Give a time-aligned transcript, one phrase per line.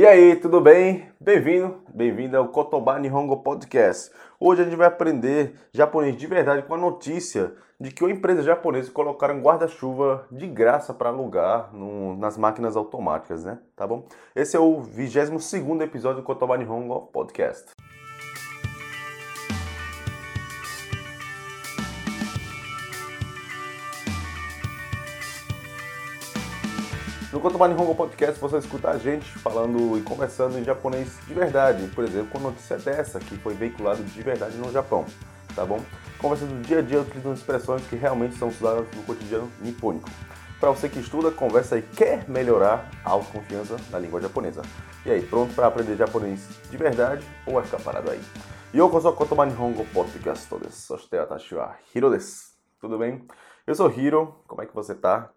[0.00, 1.10] E aí, tudo bem?
[1.20, 4.10] Bem-vindo, bem-vindo ao Kotoba Nihongo Podcast.
[4.40, 8.42] Hoje a gente vai aprender japonês de verdade com a notícia de que uma empresa
[8.42, 13.58] japonesa colocaram guarda-chuva de graça para alugar no, nas máquinas automáticas, né?
[13.76, 14.06] Tá bom?
[14.34, 17.72] Esse é o 22 segundo episódio do Kotoba Nihongo Podcast.
[27.32, 31.86] No Kotoba Nihongo Podcast você escuta a gente falando e conversando em japonês de verdade.
[31.94, 35.06] Por exemplo, com notícia dessa que foi veiculada de verdade no Japão,
[35.54, 35.80] tá bom?
[36.18, 40.10] Conversando do dia a dia utilizando expressões que realmente são usadas no cotidiano nipônico.
[40.58, 44.62] Para você que estuda, conversa e quer melhorar a autoconfiança na língua japonesa.
[45.06, 48.20] E aí, pronto para aprender japonês de verdade ou vai ficar parado aí?
[48.74, 50.76] Yokoso Kotoba Nihongo Podcast desu.
[50.76, 52.50] Soshite watashi wa Hiro desu.
[52.80, 53.24] Tudo bem?
[53.68, 55.30] Eu sou Hiro, como é que você tá?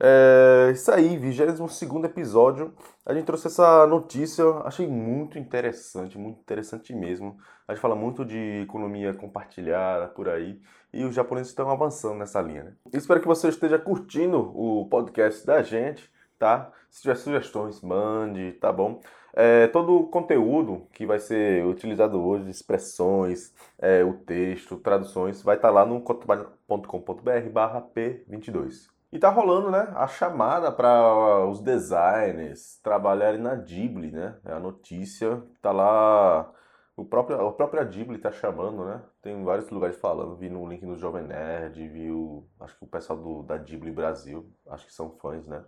[0.00, 1.60] É, isso aí, 22
[2.04, 2.74] episódio.
[3.06, 7.36] A gente trouxe essa notícia, achei muito interessante, muito interessante mesmo.
[7.66, 10.60] A gente fala muito de economia compartilhada por aí
[10.92, 12.64] e os japoneses estão avançando nessa linha.
[12.64, 12.72] Né?
[12.92, 16.70] Espero que você esteja curtindo o podcast da gente, tá?
[16.90, 19.00] Se tiver sugestões, mande, tá bom?
[19.32, 25.56] É, todo o conteúdo que vai ser utilizado hoje, expressões, é, o texto, traduções, vai
[25.56, 26.46] estar lá no combr
[27.50, 28.93] barra P22.
[29.14, 34.36] E tá rolando, né, a chamada para os designers trabalharem na Ghibli, né?
[34.44, 36.52] É a notícia, tá lá
[36.96, 39.00] o próprio, a própria Ghibli tá chamando, né?
[39.22, 43.16] Tem vários lugares falando, vi no link do Jovem Nerd, viu, acho que o pessoal
[43.16, 45.64] do, da Ghibli Brasil, acho que são fãs, né?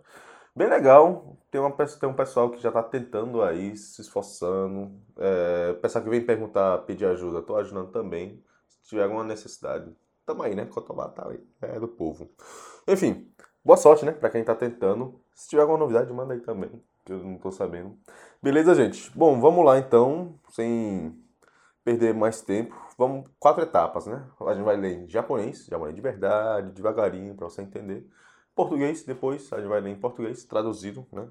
[0.53, 5.71] Bem legal, tem, uma, tem um pessoal que já tá tentando aí, se esforçando, é,
[5.75, 9.95] pessoal que vem perguntar, pedir ajuda, tô ajudando também, se tiver alguma necessidade,
[10.25, 10.65] tamo aí, né?
[10.65, 12.29] Cotomar tá aí, é do povo.
[12.87, 13.29] Enfim,
[13.67, 14.13] boa sorte, né?
[14.13, 15.19] Pra quem tá tentando.
[15.35, 17.97] Se tiver alguma novidade, manda aí também, que eu não tô sabendo.
[18.41, 19.11] Beleza, gente?
[19.13, 21.13] Bom, vamos lá então, sem
[21.83, 22.73] perder mais tempo.
[22.97, 24.25] Vamos, quatro etapas, né?
[24.39, 28.07] A gente vai ler em japonês, japonês de verdade, devagarinho, para você entender.
[28.55, 31.27] Português, depois a gente vai ler em português, traduzido, né?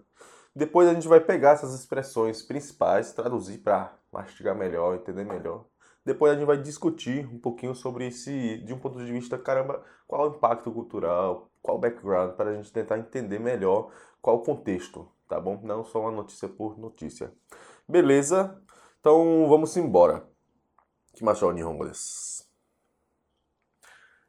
[0.55, 5.65] Depois a gente vai pegar essas expressões principais, traduzir para mastigar melhor, entender melhor.
[6.05, 9.83] Depois a gente vai discutir um pouquinho sobre esse, de um ponto de vista, caramba,
[10.07, 13.91] qual é o impacto cultural, qual o background para a gente tentar entender melhor
[14.22, 15.60] qual o contexto, tá bom?
[15.65, 17.32] Não só uma notícia por notícia.
[17.88, 18.62] Beleza?
[19.00, 20.25] Então vamos embora.
[21.12, 22.47] Kimashou nihongo desu.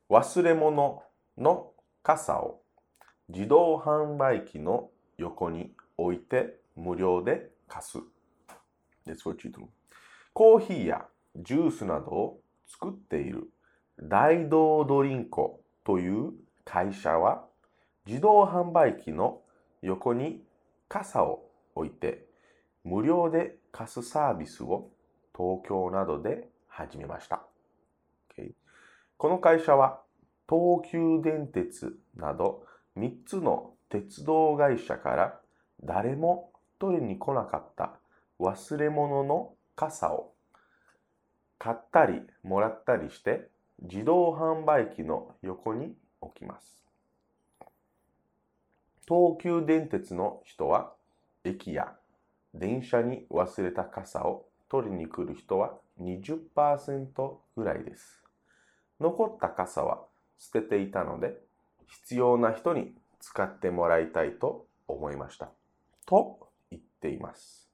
[0.10, 1.02] Wasuremono
[1.36, 2.64] no kasao.
[3.30, 8.12] Jidou hanbai no yoko ni oite muryou de kasu.
[9.06, 9.72] Esse foi o título.
[10.34, 13.52] Coffee ya juice nado o tsukutte iru
[13.98, 16.00] daido dorinko to
[16.68, 17.46] 会社は
[18.06, 19.40] 自動販売機の
[19.82, 20.44] 横に
[20.90, 21.46] 傘を
[21.76, 22.26] 置いて
[22.84, 24.90] 無料で貸すサービスを
[25.36, 27.42] 東京などで始めました。
[28.38, 28.52] Okay、
[29.16, 30.02] この会社は
[30.50, 32.66] 東急電鉄など
[32.98, 35.40] 3つの鉄道会社から
[35.84, 37.94] 誰も取りに来なかった
[38.42, 40.34] 忘れ物の傘を
[41.58, 43.48] 買ったりもらったりして
[43.82, 45.96] 自動販売機の横に
[46.28, 46.86] 置きます。
[49.08, 50.94] 東急電鉄の人は
[51.44, 51.94] 駅や
[52.54, 58.22] 電車に忘れた傘を取りに来る人は20%ぐらいです。
[59.00, 60.04] 残った傘は
[60.38, 61.38] 捨てていたので
[61.88, 65.50] 必要な人に使ってもらいたいと思いました。
[66.06, 67.70] と言っています。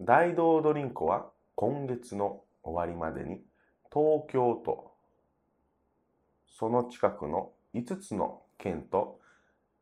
[0.00, 1.26] 大道ドリンクは
[1.56, 3.40] 今月の終わりまでに
[3.92, 4.92] 東京都
[6.48, 9.20] その近くの5つの県と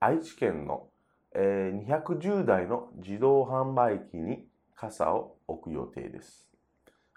[0.01, 0.89] 愛知県の、
[1.35, 6.49] 210台の自動販売機に傘を置く予定です。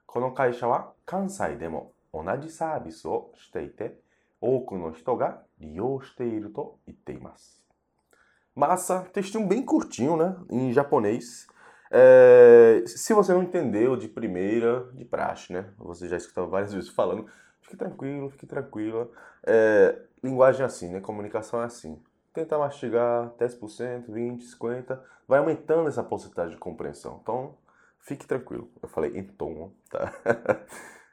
[0.06, 4.00] この会社は関西でも同じサービスをしていて
[4.40, 7.66] 多くの人が利用していると言っています。
[8.56, 10.34] Massa, textinho bem curtinho, né?
[10.50, 11.46] Em japonês.
[11.92, 15.66] É, se você não entendeu de primeira, de praxe, né?
[15.78, 17.28] Você já escutou várias vezes falando,
[17.66, 19.10] fique tranquilo, fique tranquila.
[19.44, 21.02] É, linguagem é assim, né?
[21.02, 22.02] Comunicação é assim.
[22.34, 27.20] Tenta mastigar 10%, 20%, 50%, vai aumentando essa porcentagem de compreensão.
[27.22, 27.56] Então,
[28.00, 28.70] fique tranquilo.
[28.82, 30.14] Eu falei em tom, tá?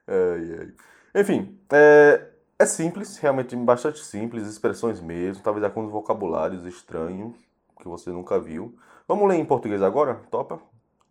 [0.07, 1.21] ai, ai.
[1.23, 2.29] Enfim, é,
[2.59, 7.35] é simples, realmente bastante simples, expressões mesmo, talvez alguns vocabulários estranhos
[7.81, 8.77] que você nunca viu.
[9.07, 10.15] Vamos ler em português agora?
[10.31, 10.61] Topa?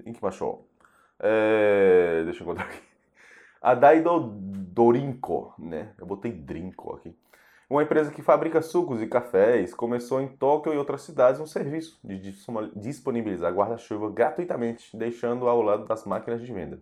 [0.06, 0.68] Ikimashou.
[1.20, 2.24] É...
[2.26, 2.91] Deixa eu encontrar aqui.
[3.62, 5.94] A Daido Dorinko, né?
[5.98, 7.16] Eu botei Drinko aqui.
[7.70, 12.00] Uma empresa que fabrica sucos e cafés começou em Tóquio e outras cidades um serviço
[12.04, 12.34] de
[12.76, 16.80] disponibilizar guarda-chuva gratuitamente, deixando ao lado das máquinas de venda.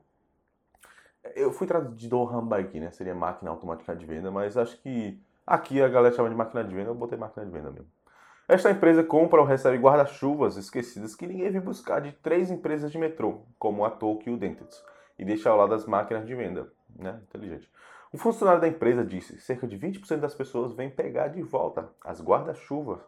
[1.35, 2.89] Eu fui traduzido Hamba aqui, né?
[2.91, 6.73] Seria máquina automática de venda, mas acho que aqui a galera chama de máquina de
[6.73, 7.89] venda, eu botei máquina de venda mesmo.
[8.47, 12.97] Esta empresa compra ou recebe guarda-chuvas esquecidas que ninguém viu buscar de três empresas de
[12.97, 14.83] metrô, como a Tokyo Dentetsu,
[15.19, 16.71] e deixa ao lado das máquinas de venda.
[16.95, 17.19] Né?
[17.27, 17.69] Inteligente.
[18.11, 22.19] Um funcionário da empresa disse cerca de 20% das pessoas vêm pegar de volta as
[22.21, 22.99] guarda-chuvas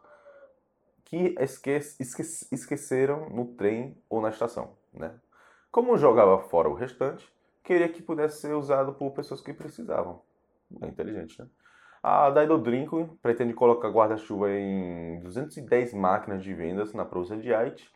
[1.05, 2.21] que esque esque
[2.51, 4.75] esqueceram no trem ou na estação.
[4.93, 5.11] Né?
[5.71, 7.27] Como jogava fora o restante,
[7.63, 10.21] queria que pudesse ser usado por pessoas que precisavam.
[10.81, 11.47] É inteligente, né?
[12.03, 12.89] A Daido Drink
[13.21, 17.87] pretende colocar guarda-chuva em 210 máquinas de vendas na província de Aichi,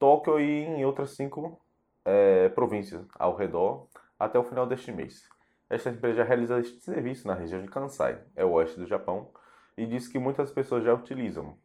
[0.00, 1.60] Tóquio e em outras cinco
[2.04, 3.88] é, províncias ao redor
[4.18, 5.28] até o final deste mês.
[5.68, 9.30] Esta empresa já realiza este serviço na região de Kansai, é o oeste do Japão,
[9.76, 11.56] e diz que muitas pessoas já utilizam.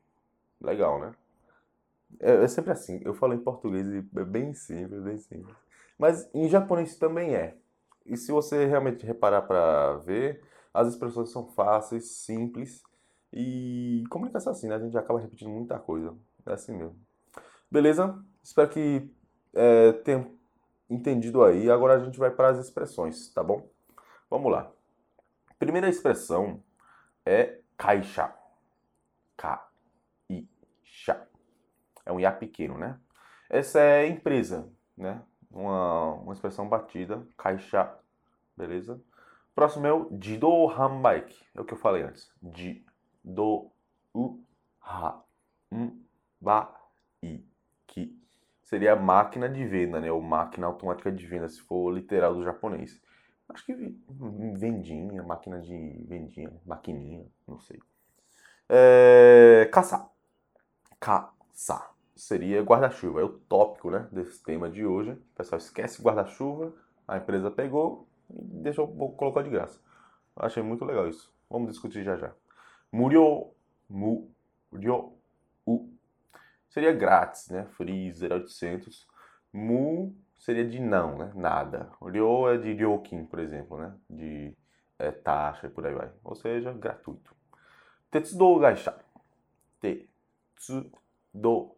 [0.62, 1.14] Legal, né?
[2.20, 5.56] É, é sempre assim, eu falo em português e é bem simples, bem simples.
[5.98, 7.58] Mas em japonês também é.
[8.06, 10.44] E se você realmente reparar para ver,
[10.74, 12.84] as expressões são fáceis, simples
[13.34, 14.76] e comunicação assim, né?
[14.76, 16.16] A gente acaba repetindo muita coisa.
[16.46, 16.96] É assim mesmo.
[17.72, 18.18] Beleza?
[18.44, 19.10] Espero que
[19.56, 20.32] é, tenham
[20.90, 21.70] entendido aí.
[21.70, 23.68] Agora a gente vai para as expressões, tá bom?
[24.30, 24.72] Vamos lá.
[25.58, 26.62] Primeira expressão
[27.26, 28.34] é caixa.
[29.38, 29.68] Caixa.
[32.06, 33.00] É um IA pequeno, né?
[33.50, 35.24] Essa é empresa, né?
[35.50, 37.98] Uma, uma expressão batida, caixa,
[38.58, 39.02] beleza?
[39.56, 41.46] Próximo é o Jido Hanbaiki.
[41.56, 42.30] É o que eu falei antes.
[42.54, 43.72] Jido
[44.84, 45.96] Hanbaiki.
[48.66, 50.12] Seria máquina de venda, né?
[50.12, 53.00] Ou máquina automática de venda, se for literal do japonês.
[53.48, 53.74] Acho que
[54.58, 57.80] vendinha, máquina de vendinha, maquininha, não sei.
[58.68, 60.10] É, caçar.
[61.00, 61.94] Caçar.
[62.16, 63.22] Seria guarda-chuva.
[63.22, 65.12] É o tópico né, desse tema de hoje.
[65.12, 66.74] O pessoal esquece guarda-chuva,
[67.08, 69.80] a empresa pegou e deixou, colocou de graça.
[70.36, 71.32] Achei muito legal isso.
[71.48, 72.34] Vamos discutir já já.
[72.92, 73.52] Murió.
[73.88, 75.12] Murió.
[75.68, 75.95] U.
[76.76, 77.64] Seria grátis, né?
[77.78, 79.08] Free 0800.
[79.54, 81.32] Mu seria de não, né?
[81.34, 81.90] Nada.
[82.02, 83.96] Ryo é de ryokin, por exemplo, né?
[84.10, 84.54] De
[85.00, 86.12] é, taxa e por aí vai.
[86.22, 87.34] Ou seja, gratuito.
[88.12, 88.94] Tetsudou gaisha.
[89.80, 91.78] Tetsudou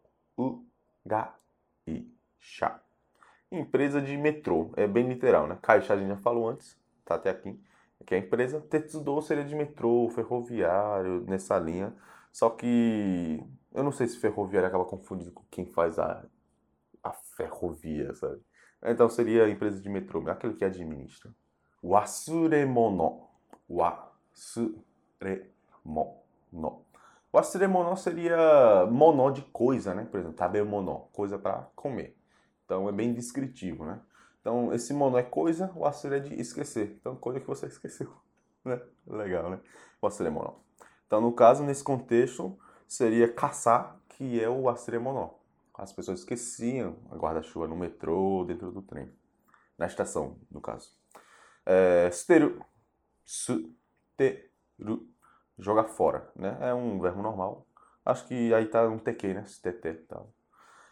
[1.06, 2.82] gaisha.
[3.52, 4.72] Empresa de metrô.
[4.76, 5.60] É bem literal, né?
[5.62, 6.76] Caixa a gente já falou antes.
[7.06, 7.62] Tá até aqui.
[8.04, 11.94] Que é a empresa Tetsudou seria de metrô, ferroviário, nessa linha.
[12.32, 13.44] Só que
[13.78, 16.26] eu não sei se ferroviário acaba confundindo com quem faz a,
[17.04, 18.42] a ferrovia, sabe?
[18.84, 21.32] Então seria a empresa de metrô, aquele que administra.
[21.84, 23.28] Wasuremono.
[23.70, 25.46] Wasuremono.
[27.32, 30.08] Wasuremono seria mono de coisa, né?
[30.10, 32.18] Por exemplo, tabemono, coisa para comer.
[32.66, 34.02] Então é bem descritivo, né?
[34.42, 36.98] Então esse mono é coisa, o asure é de esquecer.
[37.00, 38.12] Então coisa que você esqueceu,
[38.66, 38.82] né?
[39.06, 39.60] Legal, né?
[40.02, 40.56] Wasuremono.
[41.06, 42.58] Então no caso, nesse contexto,
[42.88, 45.38] seria caçar, que é o assuremono
[45.78, 49.10] as pessoas esqueciam a guarda-chuva no metrô, dentro do trem.
[49.78, 50.90] Na estação, no caso.
[51.64, 52.66] É, steru.
[53.24, 55.08] Steru.
[55.60, 56.58] Jogar fora, né?
[56.62, 57.68] É um verbo normal.
[58.04, 59.46] Acho que aí tá um TQ, né?
[59.46, 60.34] STT e tal.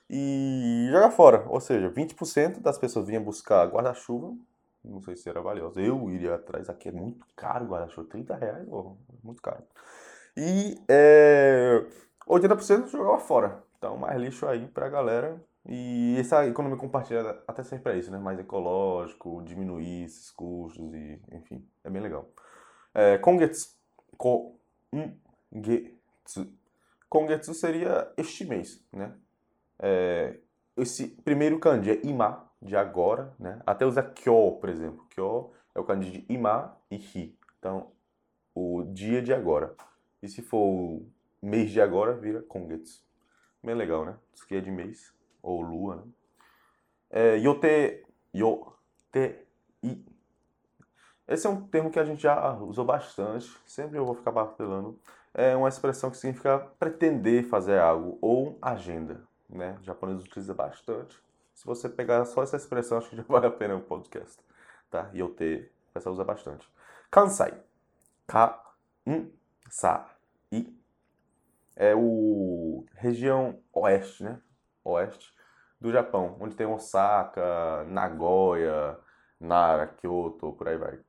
[0.08, 1.46] E jogar fora.
[1.50, 4.36] Ou seja, 20% das pessoas vinham buscar guarda-chuva.
[4.84, 5.80] Não sei se era valioso.
[5.80, 6.70] Eu iria atrás.
[6.70, 8.08] Aqui é muito caro guarda-chuva.
[8.08, 9.64] 30 reais, oh, muito caro.
[10.38, 11.86] E é,
[12.28, 13.64] 80% jogava fora.
[13.78, 15.42] Então, mais lixo aí pra galera.
[15.68, 18.20] E essa economia compartilhada até sempre é isso, né?
[18.20, 22.30] Mais ecológico, diminuir esses custos e, enfim, é bem legal.
[22.94, 23.76] É, kongetsu.
[24.18, 24.54] Kongetsu.
[27.10, 29.14] Kongetsu seria este mês, né?
[29.80, 30.38] É,
[30.78, 33.62] esse primeiro kanji é ima, de agora, né?
[33.66, 35.06] Até usa kyo, por exemplo.
[35.10, 37.38] Kyo é o kanji de ima e hi.
[37.60, 37.92] Então,
[38.54, 39.76] o dia de agora.
[40.26, 41.08] E se for o
[41.40, 43.06] mês de agora, vira kongetsu.
[43.64, 44.18] Bem legal, né?
[44.34, 46.04] Isso aqui é de mês, ou lua, né?
[47.12, 48.04] É, yote,
[48.34, 49.46] yote,
[49.84, 50.04] i.
[51.28, 55.00] Esse é um termo que a gente já usou bastante, sempre eu vou ficar martelando.
[55.32, 59.78] É uma expressão que significa pretender fazer algo, ou agenda, né?
[59.80, 61.22] O japonês utiliza bastante.
[61.54, 64.42] Se você pegar só essa expressão, acho que já vale a pena o podcast,
[64.90, 65.08] tá?
[65.14, 66.68] Yote, o usa bastante.
[67.12, 67.54] Kansai.
[68.26, 68.74] Ka,
[69.06, 69.32] n,
[69.70, 70.15] sa,
[71.76, 74.40] é o região oeste, né?
[74.84, 75.34] Oeste
[75.80, 78.98] do Japão, onde tem Osaka, Nagoya,
[79.40, 81.00] Nara, Kyoto, por aí vai.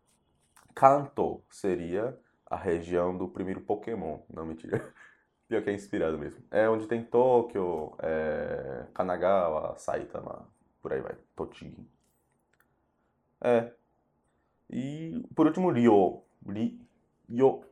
[0.74, 4.20] Kanto seria a região do primeiro Pokémon.
[4.28, 4.92] Não, mentira.
[5.48, 6.42] Pior que é inspirado mesmo.
[6.50, 10.48] É onde tem Tóquio, é, Kanagawa, Saitama,
[10.82, 11.16] por aí vai.
[11.36, 11.88] Tochigi.
[13.40, 13.72] É.
[14.68, 16.22] E por último, Ryo.
[16.44, 17.64] Ryo.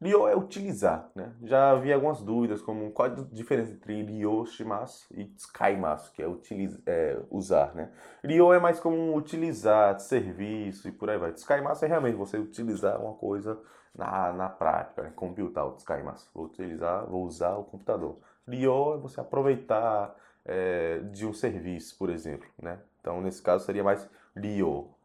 [0.00, 1.32] Ryo é utilizar, né?
[1.42, 6.28] Já havia algumas dúvidas, como qual a diferença entre Ryo Shimasu e Tsukaimasu, que é,
[6.28, 7.90] utiliza, é, usar, né?
[8.24, 11.32] Ryo é mais como utilizar, serviço e por aí vai.
[11.32, 13.60] Tsukaimasu é realmente você utilizar uma coisa
[13.92, 15.12] na, na prática, né?
[15.16, 16.30] computar o Tsukaimasu.
[16.32, 18.18] Vou utilizar, vou usar o computador.
[18.46, 20.14] Ryo é você aproveitar
[20.44, 22.78] é, de um serviço, por exemplo, né?
[23.00, 24.97] Então, nesse caso, seria mais né?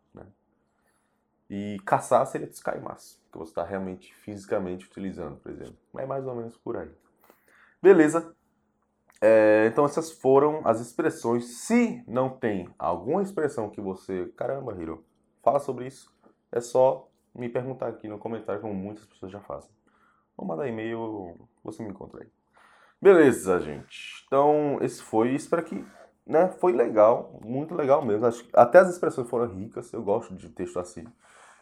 [1.55, 5.77] E caçar seria Tsukaimasu que você está realmente fisicamente utilizando, por exemplo.
[5.95, 6.89] É mais ou menos por aí.
[7.79, 8.35] Beleza.
[9.21, 11.59] É, então essas foram as expressões.
[11.59, 15.05] Se não tem alguma expressão que você, caramba, Hiro,
[15.43, 16.11] fala sobre isso,
[16.51, 19.69] é só me perguntar aqui no comentário, como muitas pessoas já fazem.
[20.35, 22.29] Ou mandar e-mail, você me encontra aí.
[22.99, 24.23] Beleza, gente.
[24.25, 25.35] Então esse foi.
[25.35, 25.85] Espero que
[26.25, 28.25] né, foi legal, muito legal mesmo.
[28.25, 29.93] Acho, até as expressões foram ricas.
[29.93, 31.05] Eu gosto de texto assim.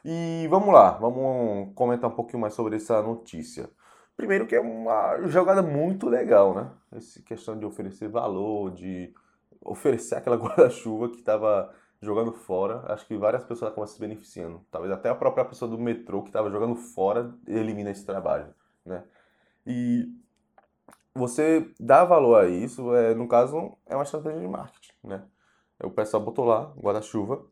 [0.03, 3.69] E vamos lá, vamos comentar um pouquinho mais sobre essa notícia.
[4.17, 6.71] Primeiro que é uma jogada muito legal, né?
[6.91, 9.13] Essa questão de oferecer valor, de
[9.63, 12.83] oferecer aquela guarda-chuva que estava jogando fora.
[12.91, 14.65] Acho que várias pessoas acabam se beneficiando.
[14.71, 18.53] Talvez até a própria pessoa do metrô que estava jogando fora elimina esse trabalho,
[18.85, 19.03] né?
[19.65, 20.11] E
[21.13, 25.23] você dá valor a isso, é, no caso, é uma estratégia de marketing, né?
[25.83, 27.43] O pessoal botou lá, guarda-chuva,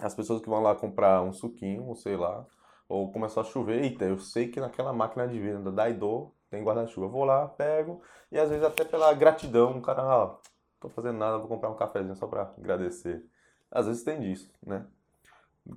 [0.00, 2.44] as pessoas que vão lá comprar um suquinho, ou sei lá,
[2.88, 6.62] ou começou a chover, eita, eu sei que naquela máquina de venda da Daido tem
[6.62, 7.08] guarda-chuva.
[7.08, 8.00] Vou lá, pego,
[8.30, 10.38] e às vezes até pela gratidão, o cara, ó,
[10.80, 13.24] tô fazendo nada, vou comprar um cafezinho só para agradecer.
[13.70, 14.86] Às vezes tem disso, né?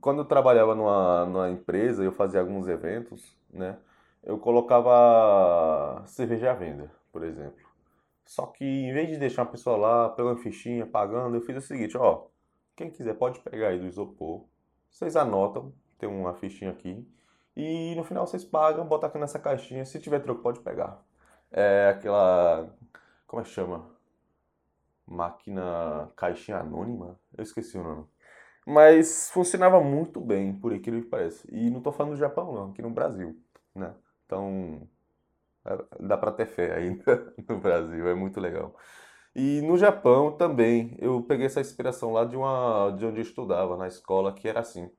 [0.01, 3.77] Quando eu trabalhava numa, numa empresa, eu fazia alguns eventos, né?
[4.23, 7.67] Eu colocava cerveja à venda, por exemplo.
[8.25, 11.61] Só que em vez de deixar uma pessoa lá, pegando fichinha, pagando, eu fiz o
[11.61, 12.25] seguinte, ó,
[12.79, 14.45] quem quiser pode pegar aí do isopor.
[14.89, 17.05] Vocês anotam, tem uma fichinha aqui.
[17.55, 19.83] E no final vocês pagam, botam aqui nessa caixinha.
[19.83, 21.03] Se tiver troco, pode pegar.
[21.51, 22.73] É aquela.
[23.27, 23.85] Como é que chama?
[25.05, 27.19] Máquina caixinha anônima?
[27.37, 28.05] Eu esqueci o nome.
[28.65, 31.45] Mas funcionava muito bem, por incrível que pareça.
[31.51, 33.35] E não tô falando do Japão, não, aqui no Brasil,
[33.75, 33.93] né?
[34.25, 34.87] Então,
[35.65, 38.75] é, dá pra ter fé ainda no Brasil, é muito legal.
[39.35, 43.77] E no Japão também, eu peguei essa inspiração lá de, uma, de onde eu estudava,
[43.77, 44.89] na escola, que era assim.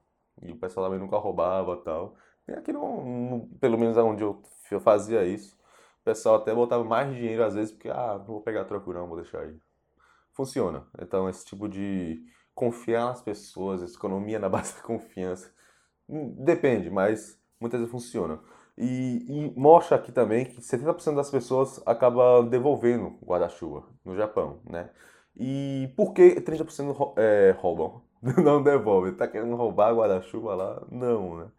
[0.43, 2.15] E o pessoal também nunca roubava tal.
[2.49, 5.57] E aqui, no, pelo menos onde eu, eu fazia isso,
[6.01, 9.07] o pessoal até botava mais dinheiro às vezes, porque, ah, não vou pegar troco não,
[9.09, 9.57] vou deixar aí.
[10.33, 10.87] Funciona.
[11.01, 15.53] Então, esse tipo de confiar nas pessoas, economia na base da confiança,
[16.09, 18.41] hum, depende, mas muitas vezes funciona.
[18.83, 24.89] E, e, mostra aqui também que 70% das pessoas acaba devolvendo guarda-chuva no Japão, né?
[25.37, 28.03] E por que 30% é, roubam?
[28.43, 29.13] Não devolvem.
[29.15, 30.83] Tá querendo roubar guarda-chuva lá?
[30.91, 31.51] Não, né?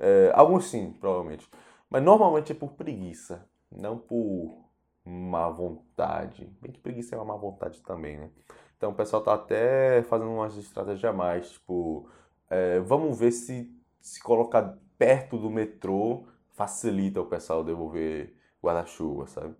[0.00, 1.48] É, alguns sim, provavelmente.
[1.88, 4.64] Mas normalmente é por preguiça, não por
[5.04, 6.50] má vontade.
[6.60, 8.30] Bem que preguiça é uma má vontade também, né?
[8.76, 12.08] Então o pessoal tá até fazendo umas estratégias a mais, tipo,
[12.50, 19.54] é, vamos ver se se colocar perto do metrô facilita o pessoal devolver guarda-chuva, sabe?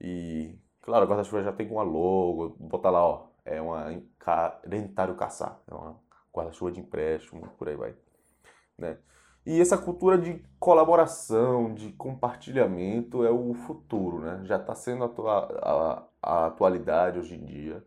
[0.00, 3.86] E, claro, guarda-chuva já tem uma logo, botar lá, ó, é uma
[4.64, 5.98] rentário caçar, é uma
[6.34, 7.94] guarda-chuva de empréstimo, por aí vai,
[8.76, 8.98] né?
[9.46, 14.42] E essa cultura de colaboração, de compartilhamento é o futuro, né?
[14.44, 17.82] Já está sendo a, a, a, atualidade hoje em dia.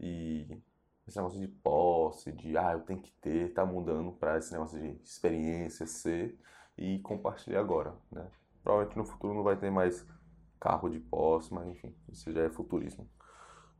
[0.00, 0.60] E
[1.06, 4.80] esse negócio de posse, de ah, eu tenho que ter, tá mudando para esse negócio
[4.80, 6.36] de experiência ser
[6.76, 8.26] e compartilhar agora, né?
[8.62, 10.06] Provavelmente no futuro não vai ter mais
[10.58, 13.08] carro de posse, mas enfim, isso já é futurismo.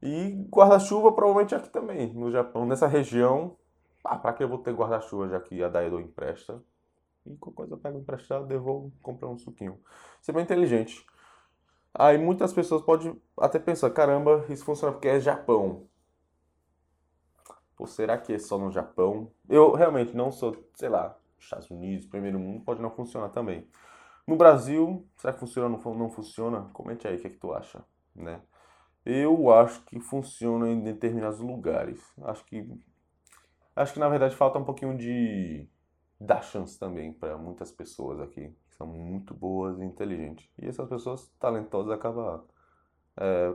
[0.03, 3.57] E guarda-chuva provavelmente aqui também, no Japão, nessa região.
[4.05, 6.63] Ah, para que eu vou ter guarda-chuva já que a Daido empresta?
[7.25, 9.81] E qualquer coisa eu pego emprestado, devolvo, compro um suquinho.
[10.21, 11.07] Isso é bem inteligente.
[11.95, 15.89] Aí muitas pessoas podem até pensar, caramba, isso funciona porque é Japão.
[17.77, 19.31] Pô, será que é só no Japão?
[19.49, 23.69] Eu realmente não sou, sei lá, Estados Unidos, primeiro mundo, pode não funcionar também.
[24.27, 26.71] No Brasil, será que funciona ou não funciona?
[26.73, 27.85] Comente aí o que, é que tu acha,
[28.15, 28.41] né?
[29.05, 32.01] Eu acho que funciona em determinados lugares.
[32.23, 32.67] Acho que
[33.77, 35.69] acho que na verdade falta um pouquinho de
[36.19, 40.49] dar chance também para muitas pessoas aqui que são muito boas e inteligentes.
[40.59, 42.43] E essas pessoas talentosas acabam
[43.19, 43.55] é,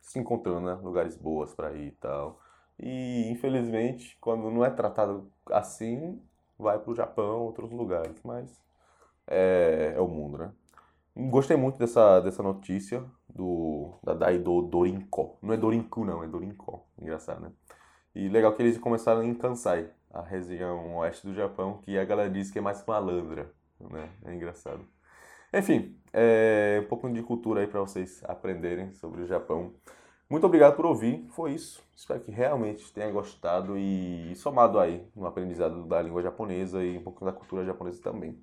[0.00, 0.74] se encontrando, né?
[0.74, 2.40] Lugares boas para ir e tal.
[2.78, 6.22] E infelizmente, quando não é tratado assim,
[6.58, 8.20] vai para o Japão, outros lugares.
[8.24, 8.60] Mas
[9.26, 10.52] é, é o mundo, né?
[11.16, 15.38] Gostei muito dessa, dessa notícia do, da Daido Dorinko.
[15.42, 16.86] Não é Dorinko, não, é Dorinko.
[17.00, 17.52] Engraçado, né?
[18.14, 22.30] E legal que eles começaram em Kansai, a região oeste do Japão, que a galera
[22.30, 24.10] diz que é mais malandra, né?
[24.24, 24.86] É engraçado.
[25.52, 29.72] Enfim, é um pouco de cultura aí para vocês aprenderem sobre o Japão.
[30.28, 31.80] Muito obrigado por ouvir, foi isso.
[31.94, 37.02] Espero que realmente tenha gostado e somado aí no aprendizado da língua japonesa e um
[37.02, 38.36] pouco da cultura japonesa também.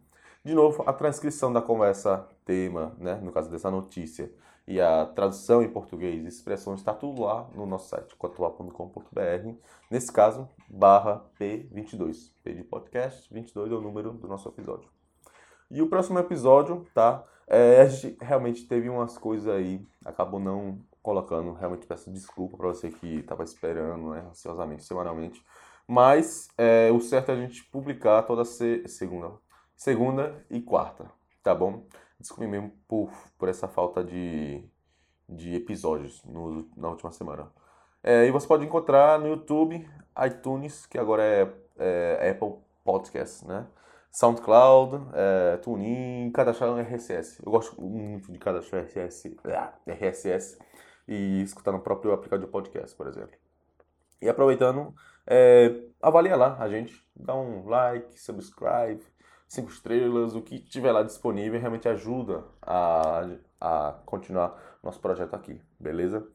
[0.45, 4.31] De novo, a transcrição da conversa, tema, né, no caso dessa notícia,
[4.65, 9.57] e a tradução em português, expressões, está tudo lá no nosso site, cotoar.com.br.
[9.91, 12.31] Nesse caso, barra P22.
[12.43, 14.89] P de podcast, 22 é o número do nosso episódio.
[15.69, 17.25] E o próximo episódio, tá?
[17.45, 22.69] É, a gente realmente teve umas coisas aí, acabou não colocando, realmente peço desculpa para
[22.69, 25.45] você que estava esperando, né, ansiosamente, semanalmente.
[25.85, 29.33] Mas é, o certo é a gente publicar toda se segunda,
[29.75, 31.11] segunda e quarta,
[31.43, 31.85] tá bom?
[32.17, 34.63] Desculpe mesmo por, por essa falta de,
[35.27, 37.51] de episódios no, na última semana.
[38.01, 39.85] É, e você pode encontrar no YouTube,
[40.25, 43.67] iTunes, que agora é, é Apple Podcast, né?
[44.09, 47.41] SoundCloud, é, TuneIn, cadastrar RSS.
[47.43, 49.35] Eu gosto muito de cadastrar RSS,
[49.85, 50.59] RSS
[51.07, 53.37] e escutar no próprio aplicativo de podcast, por exemplo.
[54.21, 54.93] E aproveitando,
[55.27, 59.03] é, avalia lá a gente, dá um like, subscribe,
[59.47, 63.27] cinco estrelas, o que tiver lá disponível realmente ajuda a,
[63.59, 66.27] a continuar nosso projeto aqui, beleza?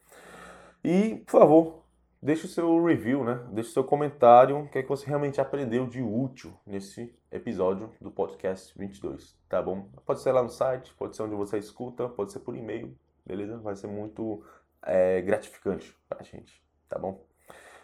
[0.84, 1.84] E, por favor,
[2.22, 3.44] deixe o seu review, né?
[3.50, 7.92] Deixe o seu comentário, o que é que você realmente aprendeu de útil nesse episódio
[8.00, 9.88] do podcast 22, tá bom?
[10.06, 12.96] Pode ser lá no site, pode ser onde você escuta, pode ser por e-mail,
[13.26, 13.58] beleza?
[13.58, 14.44] Vai ser muito
[14.82, 17.24] é, gratificante pra gente, tá bom?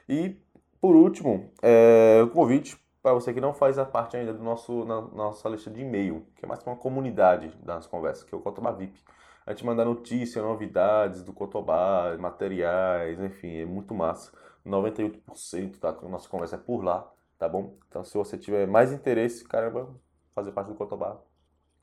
[0.08, 0.36] E,
[0.80, 4.84] por último, é, o convite para você que não faz a parte ainda do nosso
[4.86, 8.40] na, nossa lista de e-mail, que é mais uma comunidade das conversas, que é o
[8.40, 8.98] Cotobá VIP.
[9.46, 14.32] A gente manda notícias, novidades do Cotobá, materiais, enfim, é muito massa.
[14.64, 17.06] 98% da nossa conversa é por lá,
[17.38, 17.76] tá bom?
[17.88, 19.94] Então, se você tiver mais interesse, caramba,
[20.34, 21.20] fazer parte do Cotobá,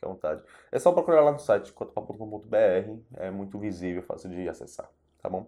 [0.02, 0.44] Fique à vontade.
[0.72, 2.56] É só procurar lá no site cotopá.com.br,
[3.18, 4.90] é muito visível, fácil de acessar,
[5.22, 5.46] tá bom?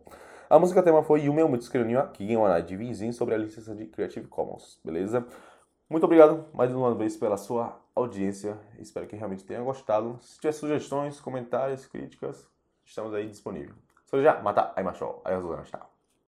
[0.50, 3.38] A música tema foi o meu muito escrevinho aqui em One de Vizinho sobre a
[3.38, 5.26] licença de Creative Commons, beleza?
[5.90, 8.60] Muito obrigado mais uma vez pela sua audiência.
[8.80, 10.18] Espero que realmente tenha gostado.
[10.22, 12.48] Se tiver sugestões, comentários, críticas,
[12.86, 13.76] estamos aí disponíveis.
[14.06, 15.93] Sou já, mata, aí macho, aí as tchau.